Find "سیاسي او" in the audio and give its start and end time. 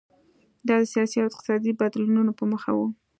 0.93-1.29